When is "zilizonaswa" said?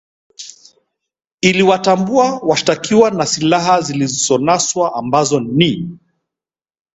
3.81-4.93